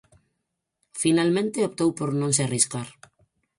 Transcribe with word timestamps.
Finalmente 1.01 1.65
optou 1.69 1.89
por 1.97 2.09
non 2.19 2.31
se 2.37 2.43
arriscar. 2.45 2.87